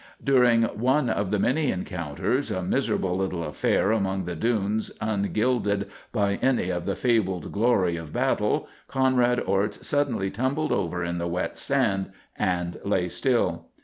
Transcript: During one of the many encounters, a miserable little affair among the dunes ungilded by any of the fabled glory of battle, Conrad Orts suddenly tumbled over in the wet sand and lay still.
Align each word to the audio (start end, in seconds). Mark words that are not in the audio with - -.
During 0.23 0.63
one 0.63 1.11
of 1.11 1.29
the 1.29 1.37
many 1.37 1.69
encounters, 1.69 2.49
a 2.49 2.63
miserable 2.63 3.15
little 3.15 3.43
affair 3.43 3.91
among 3.91 4.25
the 4.25 4.35
dunes 4.35 4.89
ungilded 4.99 5.91
by 6.11 6.37
any 6.41 6.71
of 6.71 6.85
the 6.85 6.95
fabled 6.95 7.51
glory 7.51 7.97
of 7.97 8.11
battle, 8.11 8.67
Conrad 8.87 9.39
Orts 9.41 9.85
suddenly 9.85 10.31
tumbled 10.31 10.71
over 10.71 11.03
in 11.03 11.19
the 11.19 11.27
wet 11.27 11.55
sand 11.55 12.09
and 12.35 12.79
lay 12.83 13.07
still. 13.09 13.67